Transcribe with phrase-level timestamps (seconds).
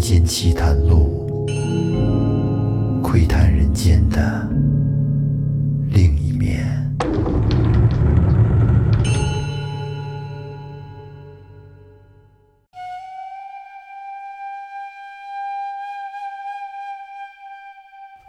[0.00, 1.46] 间奇谈录，
[3.02, 4.48] 窥探人间的
[5.90, 6.66] 另一面。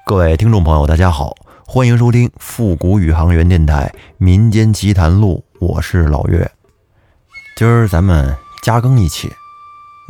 [0.05, 1.33] 各位听众朋友，大家好，
[1.65, 6.51] 欢迎收听复古宇航员电台《民间奇谈录》，我是老岳。
[7.55, 9.29] 今儿咱们加更一期，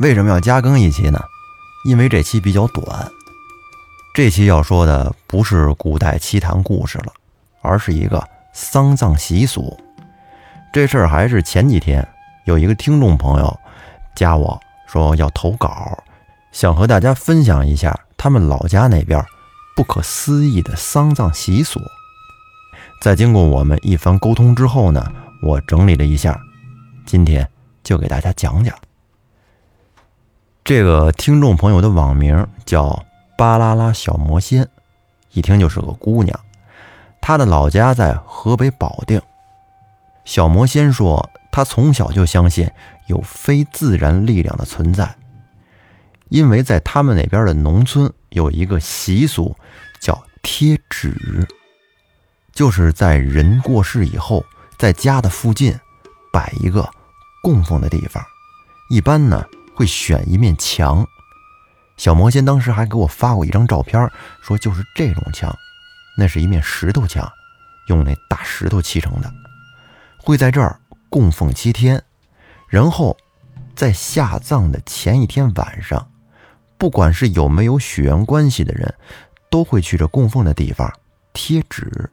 [0.00, 1.20] 为什么要加更一期呢？
[1.84, 3.10] 因为这期比较短。
[4.14, 7.12] 这期要说的不是古代奇谈故事了，
[7.62, 8.22] 而是一个
[8.52, 9.78] 丧葬习俗。
[10.72, 12.06] 这事儿还是前几天
[12.44, 13.60] 有一个听众朋友
[14.14, 15.98] 加我说要投稿，
[16.52, 19.24] 想和大家分享一下他们老家那边
[19.74, 21.80] 不可思议的丧葬习俗。
[23.00, 25.10] 在经过我们一番沟通之后呢，
[25.42, 26.38] 我整理了一下，
[27.06, 27.48] 今天
[27.82, 28.76] 就给大家讲讲。
[30.64, 33.04] 这个听众朋友的网名叫
[33.36, 34.68] 巴啦啦小魔仙，
[35.32, 36.38] 一听就是个姑娘。
[37.20, 39.20] 她的老家在河北保定。
[40.24, 42.70] 小魔仙说，她从小就相信
[43.08, 45.16] 有非自然力量的存在，
[46.28, 49.56] 因为在他们那边的农村有一个习俗，
[50.00, 51.44] 叫贴纸，
[52.52, 54.44] 就是在人过世以后，
[54.78, 55.76] 在家的附近
[56.32, 56.88] 摆一个
[57.42, 58.24] 供奉的地方，
[58.88, 59.44] 一般呢。
[59.74, 61.06] 会选一面墙，
[61.96, 64.10] 小魔仙当时还给我发过一张照片，
[64.42, 65.54] 说就是这种墙，
[66.16, 67.30] 那是一面石头墙，
[67.88, 69.32] 用那大石头砌成的，
[70.18, 70.78] 会在这儿
[71.08, 72.02] 供奉七天，
[72.68, 73.16] 然后
[73.74, 76.10] 在下葬的前一天晚上，
[76.76, 78.94] 不管是有没有血缘关系的人，
[79.50, 80.92] 都会去这供奉的地方
[81.32, 82.10] 贴纸，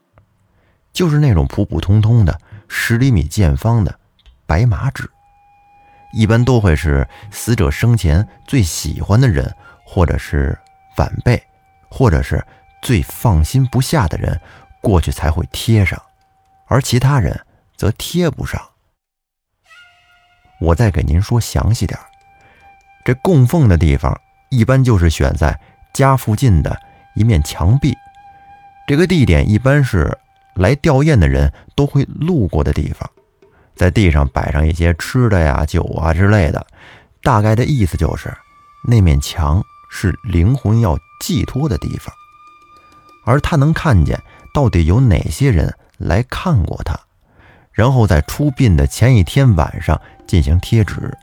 [0.94, 4.00] 就是那种普普通通的十厘米见方的
[4.46, 5.10] 白麻纸。
[6.12, 10.58] 一般都会是死者生前最喜欢的人，或者是
[10.98, 11.42] 晚辈，
[11.90, 12.44] 或者是
[12.82, 14.40] 最放心不下的人
[14.82, 16.02] 过去才会贴上，
[16.68, 17.40] 而其他人
[17.78, 18.62] 则贴不上。
[20.60, 21.98] 我再给您说详细点
[23.06, 24.20] 这供奉的地方
[24.50, 25.58] 一般就是选在
[25.94, 26.78] 家附近的
[27.16, 27.96] 一面墙壁，
[28.88, 30.18] 这个地点一般是
[30.56, 33.10] 来吊唁的人都会路过的地方。
[33.80, 36.68] 在地上摆上一些吃的呀、酒啊之类的，
[37.24, 38.30] 大概的意思就是，
[38.84, 42.14] 那面墙是灵魂要寄托的地方，
[43.26, 44.22] 而他能看见
[44.54, 47.00] 到底有哪些人来看过他，
[47.72, 49.98] 然后在出殡的前一天晚上
[50.28, 51.18] 进行贴纸，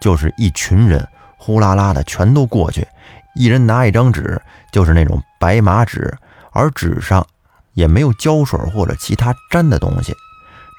[0.00, 2.88] 就是一群人呼啦啦的全都过去，
[3.34, 4.40] 一人拿一张纸，
[4.72, 6.16] 就是那种白麻纸，
[6.52, 7.26] 而纸上
[7.74, 10.14] 也没有胶水或者其他粘的东西，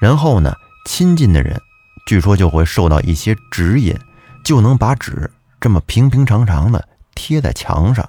[0.00, 0.52] 然后呢。
[0.84, 1.60] 亲近的人，
[2.06, 3.96] 据说就会受到一些指引，
[4.44, 5.30] 就能把纸
[5.60, 8.08] 这么平平常常的贴在墙上。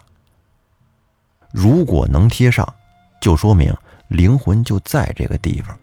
[1.51, 2.75] 如果能贴上，
[3.19, 3.75] 就说明
[4.07, 5.77] 灵魂就在这个地方。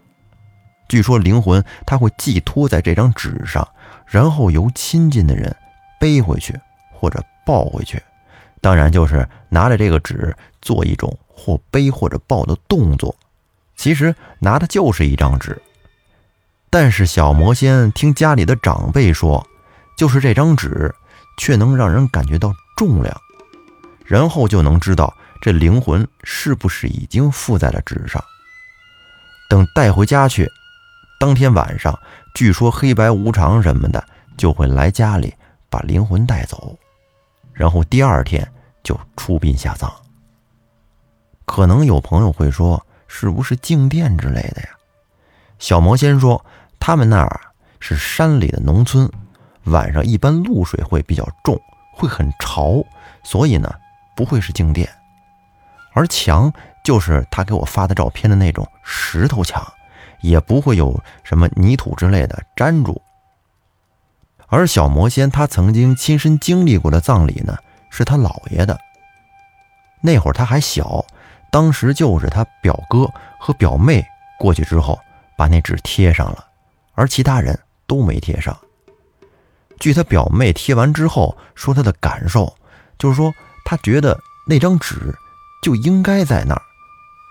[0.87, 3.67] 据说灵魂它会寄托在这张纸上，
[4.07, 5.55] 然后由亲近的人
[5.99, 6.59] 背回去
[6.91, 8.01] 或者抱回去，
[8.59, 13.15] 当然就是拿着这个纸做一种或背或者抱的动作。
[13.75, 15.61] 其实拿的就是一张纸。
[16.71, 19.43] 但是小魔仙听家里的长辈说，
[19.97, 20.93] 就是这张纸，
[21.37, 23.19] 却能让人感觉到重量，
[24.05, 28.23] 然后就能知道这灵魂是不是已经附在了纸上。
[29.49, 30.47] 等带回家去，
[31.19, 31.97] 当天晚上，
[32.35, 34.03] 据说黑白无常什么的
[34.37, 35.33] 就会来家里
[35.71, 36.77] 把灵魂带走，
[37.51, 38.47] 然后第二天
[38.83, 39.91] 就出殡下葬。
[41.45, 44.69] 可能有朋友会说，是不是静电之类的呀？
[45.57, 46.45] 小魔仙说。
[46.79, 47.41] 他们那儿
[47.79, 49.09] 是山里的农村，
[49.65, 51.59] 晚上一般露水会比较重，
[51.93, 52.83] 会很潮，
[53.23, 53.73] 所以呢
[54.15, 54.89] 不会是静电。
[55.93, 56.51] 而墙
[56.83, 59.61] 就是他给我发的照片的那种石头墙，
[60.21, 63.01] 也不会有什么泥土之类的粘住。
[64.47, 67.57] 而小魔仙他曾经亲身经历过的葬礼呢，
[67.89, 68.79] 是他姥爷的。
[70.01, 71.05] 那会儿他还小，
[71.51, 74.05] 当时就是他表哥和表妹
[74.39, 74.97] 过去之后，
[75.37, 76.45] 把那纸贴上了。
[76.99, 77.57] 而其他人
[77.87, 78.57] 都没贴上。
[79.79, 82.53] 据他表妹贴完之后说，他的感受
[82.97, 85.15] 就是说，他觉得那张纸
[85.63, 86.61] 就应该在那儿，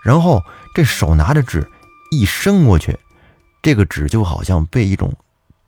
[0.03, 0.43] 然后
[0.73, 1.69] 这手拿着纸
[2.09, 2.97] 一伸过去，
[3.61, 5.13] 这个纸就好像被一种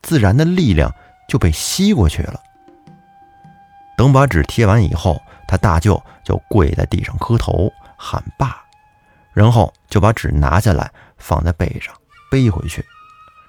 [0.02, 0.92] 自然的力量
[1.28, 2.40] 就被吸过去了。
[3.96, 8.64] 等把纸贴完以后，他大舅就跪在地上磕头喊爸，
[9.32, 11.94] 然后就把纸拿下来放在背上
[12.28, 12.84] 背回去。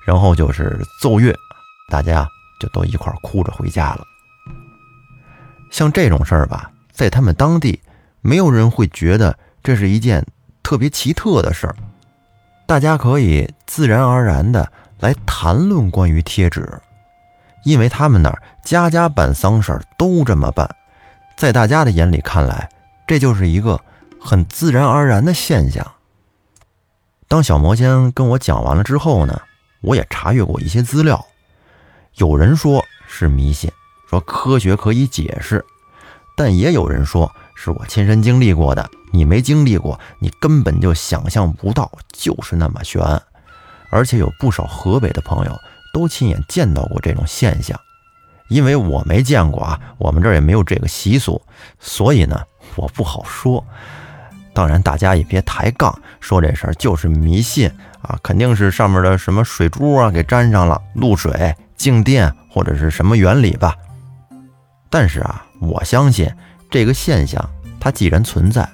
[0.05, 1.35] 然后就是奏乐，
[1.89, 2.27] 大家
[2.59, 4.03] 就都一块哭着回家了。
[5.71, 7.81] 像这种事儿吧，在他们当地，
[8.21, 10.25] 没有人会觉得这是一件
[10.61, 11.75] 特别奇特的事儿。
[12.65, 16.79] 大家可以自然而然的来谈论关于贴纸，
[17.63, 20.69] 因为他们那儿家家办丧事儿都这么办，
[21.35, 22.69] 在大家的眼里看来，
[23.05, 23.79] 这就是一个
[24.21, 25.85] 很自然而然的现象。
[27.27, 29.41] 当小魔仙跟我讲完了之后呢，
[29.83, 31.23] 我也查阅过一些资料，
[32.15, 33.69] 有人说是迷信。
[34.09, 35.63] 说科学可以解释，
[36.37, 38.89] 但也有人说是我亲身经历过的。
[39.11, 43.01] 你没经历过，你根本就想象不到，就是那么悬。
[43.89, 45.59] 而且有不少河北的朋友
[45.93, 47.79] 都亲眼见到过这种现象。
[48.49, 51.41] 因为我没见过啊，我们这儿也没有这个习俗，
[51.79, 52.39] 所以呢，
[52.75, 53.65] 我不好说。
[54.53, 57.67] 当然，大家也别抬杠，说这事儿就是迷信
[58.01, 63.75] 啊，肯定是上面的什么水珠啊给粘上了，露水、静电或者是什么原理吧。
[64.91, 66.31] 但是啊，我相信
[66.69, 67.43] 这个现象，
[67.79, 68.69] 它既然存在，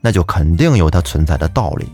[0.00, 1.88] 那就肯定有它存在的道理。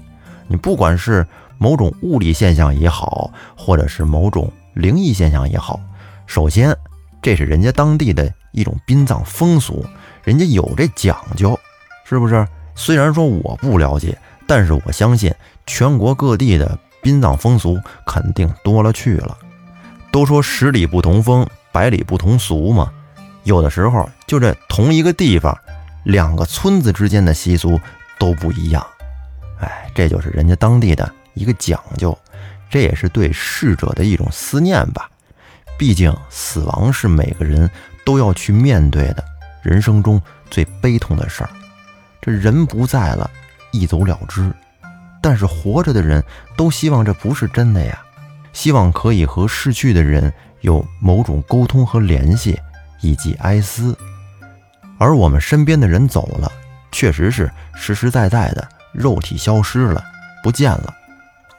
[0.47, 1.27] 你不管是
[1.57, 5.81] 某种物理现象也好，或者是某种灵异现象也好，
[6.27, 6.77] 首先
[7.23, 9.83] 这是人家当地的一种殡葬风俗，
[10.25, 11.59] 人家有这讲究，
[12.05, 12.47] 是不是？
[12.81, 14.17] 虽然说我不了解，
[14.47, 15.31] 但是我相信
[15.67, 19.37] 全国各地的殡葬风俗肯定多了去了。
[20.11, 22.91] 都说十里不同风，百里不同俗嘛。
[23.45, 25.55] 有的时候，就这同一个地方，
[26.05, 27.79] 两个村子之间的习俗
[28.19, 28.85] 都不一样。
[29.61, 32.19] 哎，这就是人家当地的一个讲究，
[32.71, 35.11] 这也是对逝者的一种思念吧。
[35.79, 37.71] 毕竟死亡是每个人
[38.07, 39.23] 都要去面对的
[39.63, 41.51] 人生中最悲痛的事儿。
[42.21, 43.31] 这人不在了，
[43.73, 44.53] 一走了之。
[45.23, 46.25] 但是活着的人
[46.57, 48.01] 都希望这不是真的呀，
[48.53, 52.59] 希望可以和逝去的人有某种沟通和联系。
[53.03, 53.97] 以及哀思，
[54.99, 56.53] 而我们身边的人走了，
[56.93, 60.05] 确实是实实在在的肉体消失了，
[60.43, 60.95] 不见了，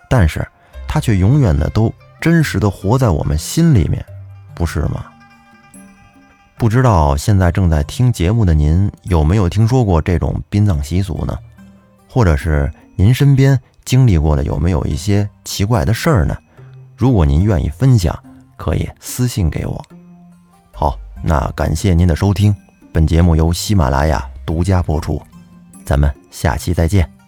[0.08, 0.48] 但是
[0.88, 4.06] 他却永远的都真实的活在我们心里面，
[4.54, 5.06] 不是吗？
[6.62, 11.36] 不知道现在正在听节目的您有没有听说过这种殡葬习俗呢？
[12.08, 16.38] 或者是您身边经历过的有没有一些奇怪的事儿呢？
[16.96, 18.16] 如果您愿意分享，
[18.58, 19.84] 可以私信给我。
[20.72, 20.96] 好。
[21.24, 22.56] 那感谢您的收听，
[22.94, 25.20] 本节目由喜马拉雅独家播出，
[25.84, 27.21] 咱们下期再见。